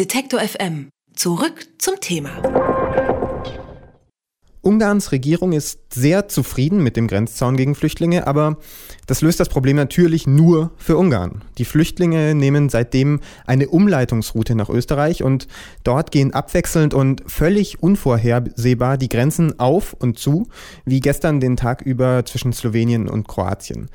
[0.00, 0.88] Detektor FM.
[1.14, 2.30] Zurück zum Thema.
[4.62, 8.56] Ungarns Regierung ist sehr zufrieden mit dem Grenzzaun gegen Flüchtlinge, aber
[9.06, 11.42] das löst das Problem natürlich nur für Ungarn.
[11.58, 15.48] Die Flüchtlinge nehmen seitdem eine Umleitungsroute nach Österreich und
[15.84, 20.48] dort gehen abwechselnd und völlig unvorhersehbar die Grenzen auf und zu,
[20.86, 23.90] wie gestern den Tag über zwischen Slowenien und Kroatien.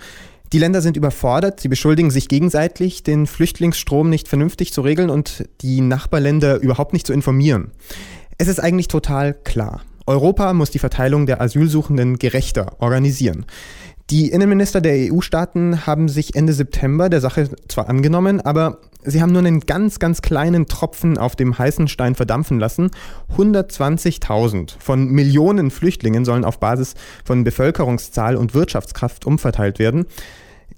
[0.54, 5.46] Die Länder sind überfordert, sie beschuldigen sich gegenseitig, den Flüchtlingsstrom nicht vernünftig zu regeln und
[5.62, 7.72] die Nachbarländer überhaupt nicht zu informieren.
[8.38, 9.82] Es ist eigentlich total klar.
[10.06, 13.46] Europa muss die Verteilung der Asylsuchenden gerechter organisieren.
[14.12, 19.32] Die Innenminister der EU-Staaten haben sich Ende September der Sache zwar angenommen, aber sie haben
[19.32, 22.92] nur einen ganz, ganz kleinen Tropfen auf dem heißen Stein verdampfen lassen.
[23.38, 30.06] 120.000 von Millionen Flüchtlingen sollen auf Basis von Bevölkerungszahl und Wirtschaftskraft umverteilt werden.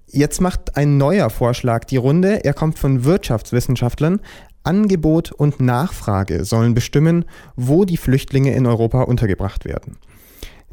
[0.10, 2.46] Jetzt macht ein neuer Vorschlag die Runde.
[2.46, 4.22] Er kommt von Wirtschaftswissenschaftlern.
[4.64, 9.98] Angebot und Nachfrage sollen bestimmen, wo die Flüchtlinge in Europa untergebracht werden.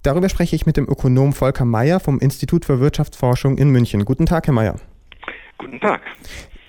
[0.02, 4.04] Darüber spreche ich mit dem Ökonom Volker Mayer vom Institut für Wirtschaftsforschung in München.
[4.04, 4.76] Guten Tag, Herr Mayer.
[5.58, 6.02] Guten Tag.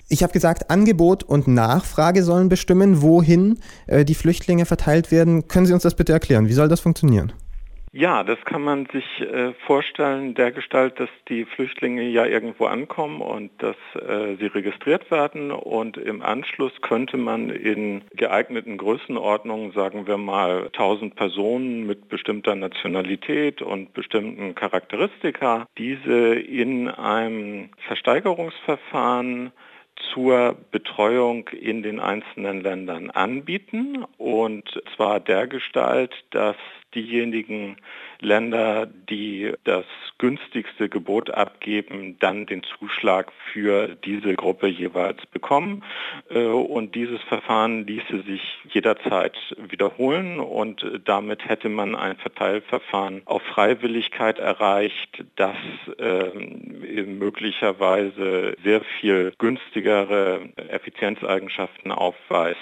[0.08, 5.48] Ich habe gesagt, Angebot und Nachfrage sollen bestimmen, wohin äh, die Flüchtlinge verteilt werden.
[5.48, 6.48] Können Sie uns das bitte erklären?
[6.48, 7.32] Wie soll das funktionieren?
[7.98, 13.22] Ja, das kann man sich äh, vorstellen, der Gestalt, dass die Flüchtlinge ja irgendwo ankommen
[13.22, 20.06] und dass äh, sie registriert werden und im Anschluss könnte man in geeigneten Größenordnungen, sagen
[20.06, 29.52] wir mal 1000 Personen mit bestimmter Nationalität und bestimmten Charakteristika, diese in einem Versteigerungsverfahren
[30.12, 34.04] zur Betreuung in den einzelnen Ländern anbieten.
[34.18, 36.56] Und zwar der Gestalt, dass
[36.96, 37.76] diejenigen
[38.20, 39.84] Länder, die das
[40.18, 45.84] günstigste Gebot abgeben, dann den Zuschlag für diese Gruppe jeweils bekommen.
[46.30, 49.36] Äh, und dieses Verfahren ließe sich jederzeit
[49.70, 55.56] wiederholen und damit hätte man ein Verteilverfahren auf Freiwilligkeit erreicht, das
[55.98, 62.58] ähm, möglicherweise sehr viel günstigere Effizienzeigenschaften aufweist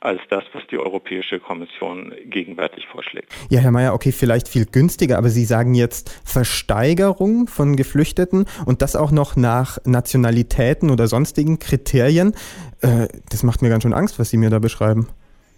[0.00, 3.34] als das, was die Europäische Kommission gegenwärtig vorschlägt.
[3.50, 8.82] Ja, Herr Mayer, okay, vielleicht viel günstiger, aber Sie sagen jetzt Versteigerung von Geflüchteten und
[8.82, 12.34] das auch noch nach Nationalitäten oder sonstigen Kriterien.
[12.82, 15.06] Äh, das macht mir ganz schön Angst, was Sie mir da beschreiben.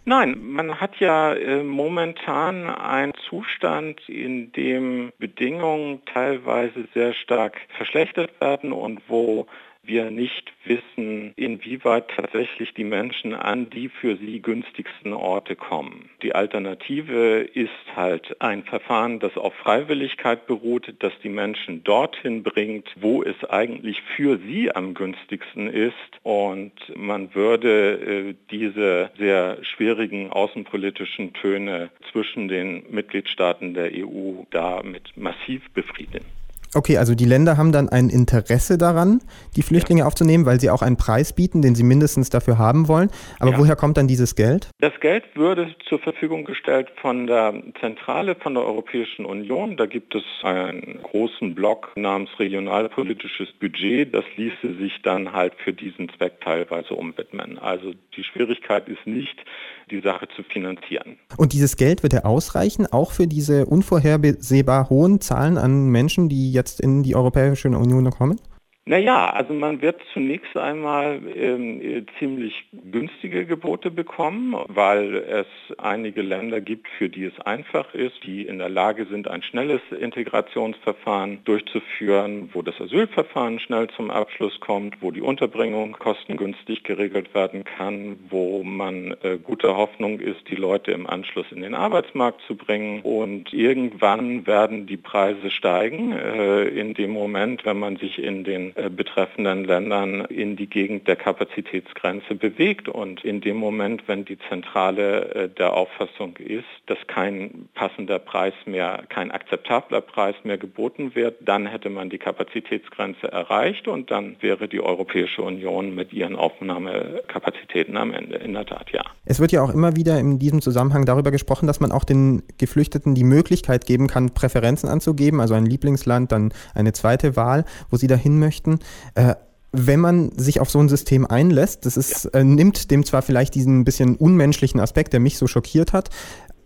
[0.04, 8.38] Nein, man hat ja äh, momentan einen Zustand, in dem Bedingungen teilweise sehr stark verschlechtert
[8.40, 9.46] werden und wo
[9.82, 16.10] wir nicht wissen, inwieweit tatsächlich die Menschen an die für sie günstigsten Orte kommen.
[16.22, 22.88] Die Alternative ist halt ein Verfahren, das auf Freiwilligkeit beruht, das die Menschen dorthin bringt,
[22.96, 25.94] wo es eigentlich für sie am günstigsten ist.
[26.22, 35.16] Und man würde äh, diese sehr schwierigen außenpolitischen Töne zwischen den Mitgliedstaaten der EU damit
[35.16, 36.39] massiv befrieden.
[36.72, 39.20] Okay, also die Länder haben dann ein Interesse daran,
[39.56, 40.06] die Flüchtlinge ja.
[40.06, 43.10] aufzunehmen, weil sie auch einen Preis bieten, den sie mindestens dafür haben wollen.
[43.40, 43.58] Aber ja.
[43.58, 44.68] woher kommt dann dieses Geld?
[44.78, 49.76] Das Geld würde zur Verfügung gestellt von der Zentrale, von der Europäischen Union.
[49.76, 54.14] Da gibt es einen großen Block namens regionalpolitisches Budget.
[54.14, 57.58] Das ließe sich dann halt für diesen Zweck teilweise umwidmen.
[57.58, 59.44] Also die Schwierigkeit ist nicht,
[59.90, 61.16] die Sache zu finanzieren.
[61.36, 66.52] Und dieses Geld wird ja ausreichen, auch für diese unvorhersehbar hohen Zahlen an Menschen, die
[66.60, 68.38] jetzt in die Europäische Union kommen?
[68.86, 75.46] Naja, also man wird zunächst einmal ähm, ziemlich günstige Gebote bekommen, weil es
[75.78, 79.82] einige Länder gibt, für die es einfach ist, die in der Lage sind, ein schnelles
[79.92, 87.64] Integrationsverfahren durchzuführen, wo das Asylverfahren schnell zum Abschluss kommt, wo die Unterbringung kostengünstig geregelt werden
[87.64, 92.56] kann, wo man äh, guter Hoffnung ist, die Leute im Anschluss in den Arbeitsmarkt zu
[92.56, 93.02] bringen.
[93.02, 98.69] Und irgendwann werden die Preise steigen, äh, in dem Moment, wenn man sich in den
[98.74, 102.88] äh, betreffenden Ländern in die Gegend der Kapazitätsgrenze bewegt.
[102.88, 108.54] Und in dem Moment, wenn die Zentrale äh, der Auffassung ist, dass kein passender Preis
[108.66, 114.36] mehr, kein akzeptabler Preis mehr geboten wird, dann hätte man die Kapazitätsgrenze erreicht und dann
[114.40, 118.36] wäre die Europäische Union mit ihren Aufnahmekapazitäten am Ende.
[118.36, 119.02] In der Tat, ja.
[119.24, 122.42] Es wird ja auch immer wieder in diesem Zusammenhang darüber gesprochen, dass man auch den
[122.58, 127.96] Geflüchteten die Möglichkeit geben kann, Präferenzen anzugeben, also ein Lieblingsland, dann eine zweite Wahl, wo
[127.96, 128.59] sie dahin möchten.
[128.60, 128.78] Geschichten.
[129.14, 129.34] Äh,
[129.72, 132.40] wenn man sich auf so ein System einlässt, das ist, ja.
[132.40, 136.10] äh, nimmt dem zwar vielleicht diesen bisschen unmenschlichen Aspekt, der mich so schockiert hat,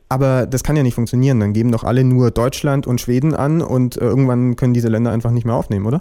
[0.09, 1.41] aber das kann ja nicht funktionieren.
[1.41, 5.13] Dann geben doch alle nur Deutschland und Schweden an und äh, irgendwann können diese Länder
[5.13, 6.01] einfach nicht mehr aufnehmen, oder?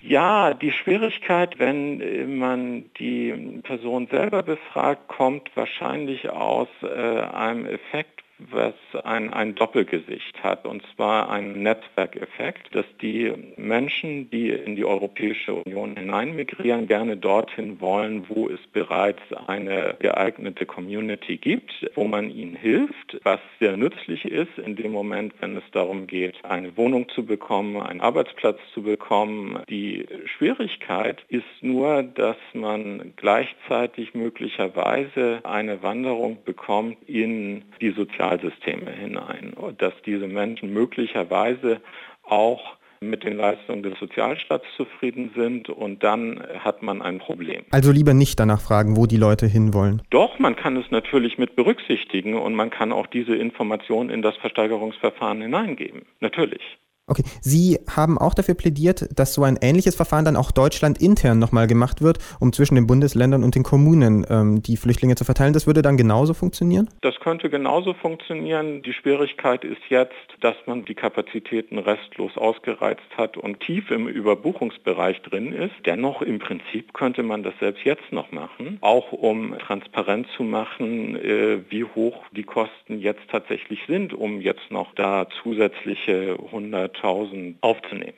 [0.00, 8.22] Ja, die Schwierigkeit, wenn man die Person selber befragt, kommt wahrscheinlich aus äh, einem Effekt,
[8.38, 8.74] was
[9.04, 15.54] ein, ein Doppelgesicht hat, und zwar ein Netzwerkeffekt, dass die Menschen, die in die Europäische
[15.54, 22.54] Union hineinmigrieren, gerne dorthin wollen, wo es bereits eine geeignete Community gibt, wo man ihnen
[22.54, 27.26] hilft, was sehr nützlich ist in dem Moment, wenn es darum geht, eine Wohnung zu
[27.26, 29.60] bekommen, einen Arbeitsplatz zu bekommen.
[29.68, 30.06] Die
[30.36, 39.52] Schwierigkeit ist nur, dass man gleichzeitig möglicherweise eine Wanderung bekommt in die soziale Sozialsysteme hinein
[39.54, 41.80] und dass diese Menschen möglicherweise
[42.24, 47.64] auch mit den Leistungen des Sozialstaats zufrieden sind und dann hat man ein Problem.
[47.70, 50.02] Also lieber nicht danach fragen, wo die Leute hinwollen.
[50.10, 54.36] Doch, man kann es natürlich mit berücksichtigen und man kann auch diese Informationen in das
[54.38, 56.02] Versteigerungsverfahren hineingeben.
[56.20, 56.78] Natürlich.
[57.08, 61.38] Okay, Sie haben auch dafür plädiert, dass so ein ähnliches Verfahren dann auch Deutschland intern
[61.38, 65.54] nochmal gemacht wird, um zwischen den Bundesländern und den Kommunen ähm, die Flüchtlinge zu verteilen.
[65.54, 66.90] Das würde dann genauso funktionieren?
[67.00, 68.82] Das könnte genauso funktionieren.
[68.82, 75.22] Die Schwierigkeit ist jetzt, dass man die Kapazitäten restlos ausgereizt hat und tief im Überbuchungsbereich
[75.22, 75.74] drin ist.
[75.86, 81.16] Dennoch im Prinzip könnte man das selbst jetzt noch machen, auch um transparent zu machen,
[81.16, 87.56] äh, wie hoch die Kosten jetzt tatsächlich sind, um jetzt noch da zusätzliche 100 100.000
[87.60, 88.14] aufzunehmen.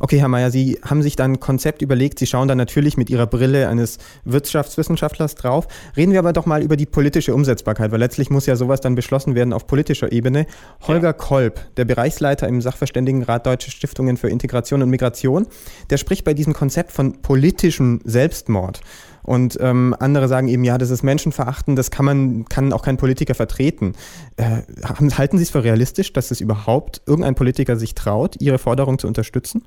[0.00, 2.18] Okay, Herr Mayer, Sie haben sich dann ein Konzept überlegt.
[2.18, 5.66] Sie schauen dann natürlich mit Ihrer Brille eines Wirtschaftswissenschaftlers drauf.
[5.96, 8.94] Reden wir aber doch mal über die politische Umsetzbarkeit, weil letztlich muss ja sowas dann
[8.94, 10.46] beschlossen werden auf politischer Ebene.
[10.86, 11.12] Holger ja.
[11.12, 15.46] Kolb, der Bereichsleiter im Sachverständigenrat Deutsche Stiftungen für Integration und Migration,
[15.90, 18.80] der spricht bei diesem Konzept von politischem Selbstmord.
[19.28, 22.96] Und ähm, andere sagen eben, ja, das ist Menschenverachten, das kann man, kann auch kein
[22.96, 23.92] Politiker vertreten.
[24.38, 28.98] Äh, halten Sie es für realistisch, dass es überhaupt irgendein Politiker sich traut, Ihre Forderung
[28.98, 29.66] zu unterstützen?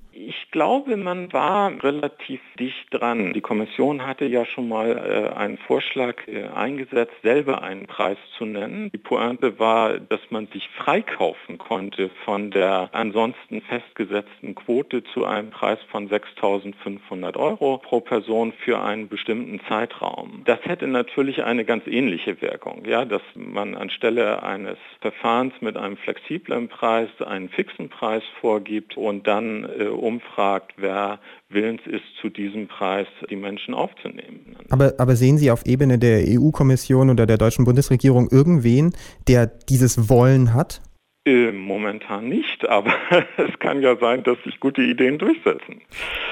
[0.52, 3.32] Ich glaube, man war relativ dicht dran.
[3.32, 8.44] Die Kommission hatte ja schon mal äh, einen Vorschlag äh, eingesetzt, selber einen Preis zu
[8.44, 8.92] nennen.
[8.92, 15.52] Die Pointe war, dass man sich freikaufen konnte von der ansonsten festgesetzten Quote zu einem
[15.52, 20.42] Preis von 6.500 Euro pro Person für einen bestimmten Zeitraum.
[20.44, 25.96] Das hätte natürlich eine ganz ähnliche Wirkung, ja, dass man anstelle eines Verfahrens mit einem
[25.96, 32.30] flexiblen Preis einen fixen Preis vorgibt und dann äh, um umfragt, wer willens ist, zu
[32.30, 34.56] diesem Preis die Menschen aufzunehmen.
[34.70, 38.94] Aber, aber sehen Sie auf Ebene der EU-Kommission oder der deutschen Bundesregierung irgendwen,
[39.28, 40.82] der dieses Wollen hat?
[41.24, 42.94] Äh, momentan nicht, aber
[43.38, 45.82] es kann ja sein, dass sich gute Ideen durchsetzen.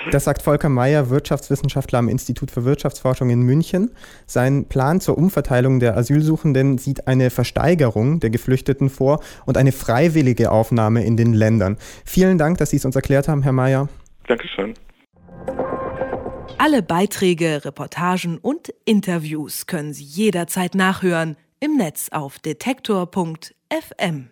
[0.10, 3.92] Das sagt Volker Mayer, Wirtschaftswissenschaftler am Institut für Wirtschaftsforschung in München.
[4.26, 10.52] Sein Plan zur Umverteilung der Asylsuchenden sieht eine Versteigerung der Geflüchteten vor und eine freiwillige
[10.52, 11.78] Aufnahme in den Ländern.
[12.04, 13.90] Vielen Dank, dass Sie es uns erklärt haben, Herr Mayer.
[14.26, 14.74] Dankeschön.
[16.58, 24.30] Alle Beiträge, Reportagen und Interviews können Sie jederzeit nachhören im Netz auf detektor.fm.